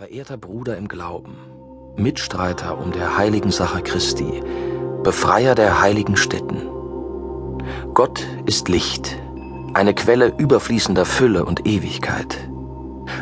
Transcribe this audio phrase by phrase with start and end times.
[0.00, 1.36] Verehrter Bruder im Glauben,
[1.94, 4.42] Mitstreiter um der heiligen Sache Christi,
[5.02, 6.62] Befreier der heiligen Stätten.
[7.92, 9.18] Gott ist Licht,
[9.74, 12.38] eine Quelle überfließender Fülle und Ewigkeit.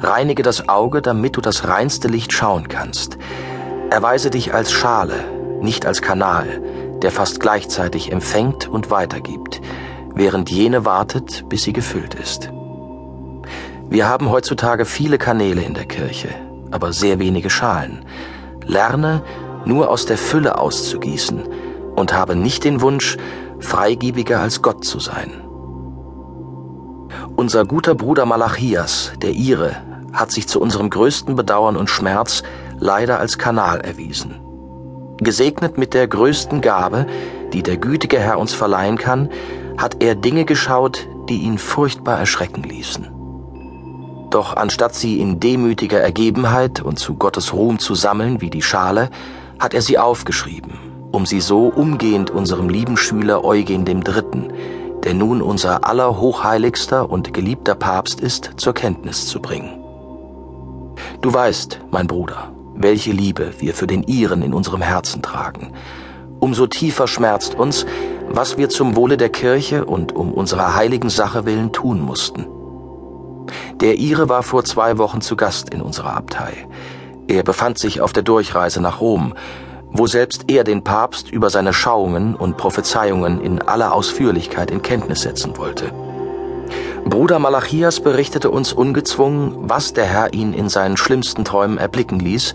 [0.00, 3.18] Reinige das Auge, damit du das reinste Licht schauen kannst.
[3.90, 6.60] Erweise dich als Schale, nicht als Kanal,
[7.02, 9.60] der fast gleichzeitig empfängt und weitergibt,
[10.12, 12.50] während jene wartet, bis sie gefüllt ist.
[13.88, 16.30] Wir haben heutzutage viele Kanäle in der Kirche,
[16.74, 18.04] aber sehr wenige Schalen.
[18.66, 19.22] Lerne,
[19.64, 21.42] nur aus der Fülle auszugießen
[21.94, 23.16] und habe nicht den Wunsch,
[23.60, 25.30] freigebiger als Gott zu sein.
[27.36, 29.76] Unser guter Bruder Malachias, der Ire,
[30.12, 32.42] hat sich zu unserem größten Bedauern und Schmerz
[32.80, 34.40] leider als Kanal erwiesen.
[35.18, 37.06] Gesegnet mit der größten Gabe,
[37.52, 39.30] die der gütige Herr uns verleihen kann,
[39.78, 43.13] hat er Dinge geschaut, die ihn furchtbar erschrecken ließen.
[44.34, 49.10] Doch anstatt sie in demütiger Ergebenheit und zu Gottes Ruhm zu sammeln wie die Schale,
[49.60, 50.72] hat er sie aufgeschrieben,
[51.12, 54.52] um sie so umgehend unserem lieben Schüler Eugen Dritten,
[55.04, 59.78] der nun unser aller hochheiligster und geliebter Papst ist, zur Kenntnis zu bringen.
[61.20, 65.74] Du weißt, mein Bruder, welche Liebe wir für den Iren in unserem Herzen tragen.
[66.40, 67.86] Umso tiefer schmerzt uns,
[68.28, 72.46] was wir zum Wohle der Kirche und um unserer heiligen Sache willen tun mussten.
[73.80, 76.66] Der Ire war vor zwei Wochen zu Gast in unserer Abtei.
[77.28, 79.34] Er befand sich auf der Durchreise nach Rom,
[79.90, 85.22] wo selbst er den Papst über seine Schauungen und Prophezeiungen in aller Ausführlichkeit in Kenntnis
[85.22, 85.92] setzen wollte.
[87.04, 92.54] Bruder Malachias berichtete uns ungezwungen, was der Herr ihn in seinen schlimmsten Träumen erblicken ließ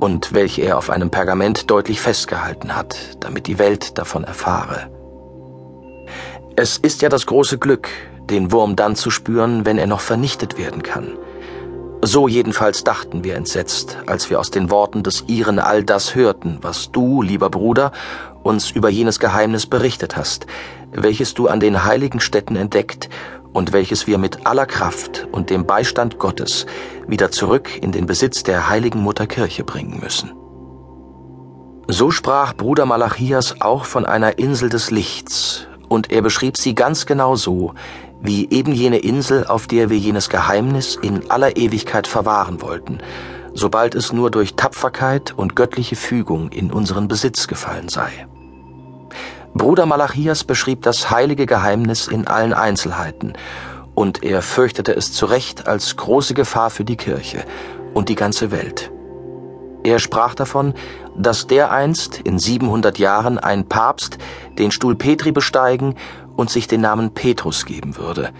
[0.00, 4.90] und welche er auf einem Pergament deutlich festgehalten hat, damit die Welt davon erfahre.
[6.54, 7.88] Es ist ja das große Glück,
[8.28, 11.16] den Wurm dann zu spüren, wenn er noch vernichtet werden kann.
[12.02, 16.58] So jedenfalls dachten wir entsetzt, als wir aus den Worten des Iren all das hörten,
[16.60, 17.92] was du, lieber Bruder,
[18.42, 20.46] uns über jenes Geheimnis berichtet hast,
[20.90, 23.08] welches du an den heiligen Städten entdeckt
[23.54, 26.66] und welches wir mit aller Kraft und dem Beistand Gottes
[27.06, 30.32] wieder zurück in den Besitz der heiligen Mutterkirche bringen müssen.
[31.88, 37.04] So sprach Bruder Malachias auch von einer Insel des Lichts, und er beschrieb sie ganz
[37.04, 37.74] genau so,
[38.22, 42.98] wie eben jene Insel, auf der wir jenes Geheimnis in aller Ewigkeit verwahren wollten,
[43.52, 48.26] sobald es nur durch Tapferkeit und göttliche Fügung in unseren Besitz gefallen sei.
[49.52, 53.34] Bruder Malachias beschrieb das heilige Geheimnis in allen Einzelheiten,
[53.94, 57.44] und er fürchtete es zu Recht als große Gefahr für die Kirche
[57.92, 58.90] und die ganze Welt.
[59.84, 60.74] Er sprach davon,
[61.16, 64.18] dass dereinst in 700 Jahren ein Papst
[64.58, 65.96] den Stuhl Petri besteigen
[66.36, 68.30] und sich den Namen Petrus geben würde.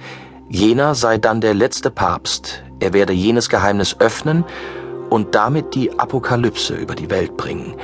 [0.48, 4.44] Jener sei dann der letzte Papst, er werde jenes Geheimnis öffnen
[5.10, 7.74] und damit die Apokalypse über die Welt bringen,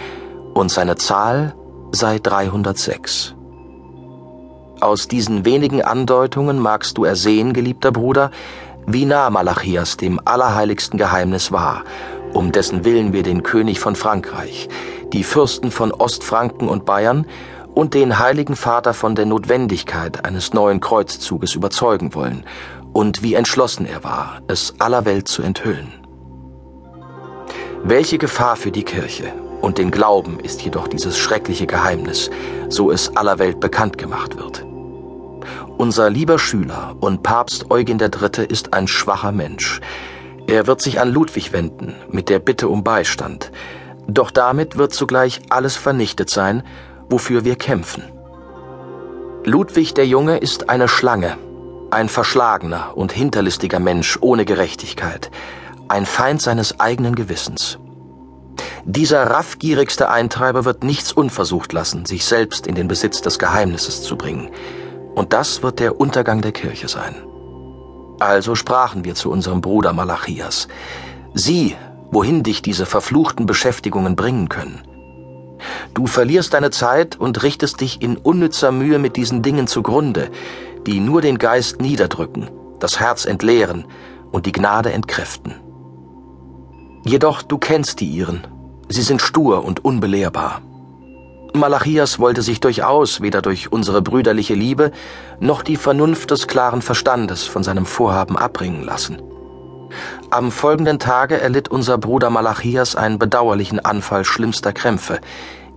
[0.54, 1.54] und seine Zahl
[1.92, 3.34] sei 306.
[4.80, 8.30] Aus diesen wenigen Andeutungen magst du ersehen, geliebter Bruder,
[8.88, 11.84] wie nah Malachias dem allerheiligsten Geheimnis war
[12.34, 14.68] um dessen Willen wir den König von Frankreich,
[15.12, 17.26] die Fürsten von Ostfranken und Bayern
[17.74, 22.44] und den Heiligen Vater von der Notwendigkeit eines neuen Kreuzzuges überzeugen wollen
[22.92, 25.92] und wie entschlossen er war, es aller Welt zu enthüllen.
[27.84, 32.30] Welche Gefahr für die Kirche und den Glauben ist jedoch dieses schreckliche Geheimnis,
[32.68, 34.67] so es aller Welt bekannt gemacht wird.
[35.76, 38.44] Unser lieber Schüler und Papst Eugen III.
[38.46, 39.80] ist ein schwacher Mensch,
[40.48, 43.52] er wird sich an Ludwig wenden mit der Bitte um Beistand,
[44.06, 46.62] doch damit wird zugleich alles vernichtet sein,
[47.10, 48.02] wofür wir kämpfen.
[49.44, 51.36] Ludwig der Junge ist eine Schlange,
[51.90, 55.30] ein verschlagener und hinterlistiger Mensch ohne Gerechtigkeit,
[55.88, 57.78] ein Feind seines eigenen Gewissens.
[58.86, 64.16] Dieser raffgierigste Eintreiber wird nichts unversucht lassen, sich selbst in den Besitz des Geheimnisses zu
[64.16, 64.48] bringen.
[65.18, 67.16] Und das wird der Untergang der Kirche sein.
[68.20, 70.68] Also sprachen wir zu unserem Bruder Malachias.
[71.34, 71.74] Sieh,
[72.12, 74.80] wohin dich diese verfluchten Beschäftigungen bringen können.
[75.92, 80.30] Du verlierst deine Zeit und richtest dich in unnützer Mühe mit diesen Dingen zugrunde,
[80.86, 82.48] die nur den Geist niederdrücken,
[82.78, 83.86] das Herz entleeren
[84.30, 85.56] und die Gnade entkräften.
[87.04, 88.46] Jedoch du kennst die ihren,
[88.88, 90.62] sie sind stur und unbelehrbar.
[91.54, 94.92] Malachias wollte sich durchaus weder durch unsere brüderliche Liebe
[95.40, 99.22] noch die Vernunft des klaren Verstandes von seinem Vorhaben abbringen lassen.
[100.30, 105.20] Am folgenden Tage erlitt unser Bruder Malachias einen bedauerlichen Anfall schlimmster Krämpfe,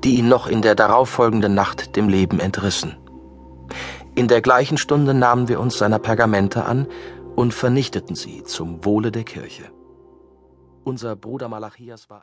[0.03, 2.97] die ihn noch in der darauffolgenden Nacht dem Leben entrissen.
[4.13, 6.87] In der gleichen Stunde nahmen wir uns seiner Pergamente an
[7.35, 9.71] und vernichteten sie zum Wohle der Kirche.
[10.83, 12.19] Unser Bruder Malachias war